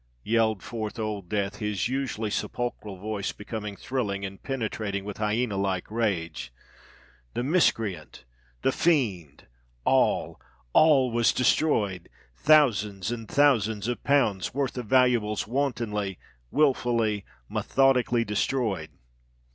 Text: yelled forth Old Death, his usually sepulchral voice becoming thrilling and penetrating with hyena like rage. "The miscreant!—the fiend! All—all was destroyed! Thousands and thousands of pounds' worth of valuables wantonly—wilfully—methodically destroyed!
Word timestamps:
yelled 0.23 0.63
forth 0.63 0.97
Old 0.97 1.29
Death, 1.29 1.57
his 1.57 1.87
usually 1.87 2.31
sepulchral 2.31 2.97
voice 2.97 3.31
becoming 3.31 3.75
thrilling 3.75 4.25
and 4.25 4.41
penetrating 4.41 5.05
with 5.05 5.17
hyena 5.17 5.57
like 5.57 5.91
rage. 5.91 6.51
"The 7.35 7.43
miscreant!—the 7.43 8.71
fiend! 8.71 9.45
All—all 9.85 11.11
was 11.11 11.31
destroyed! 11.31 12.09
Thousands 12.35 13.11
and 13.11 13.27
thousands 13.29 13.87
of 13.87 14.03
pounds' 14.03 14.55
worth 14.55 14.75
of 14.75 14.87
valuables 14.87 15.45
wantonly—wilfully—methodically 15.45 18.25
destroyed! 18.25 18.89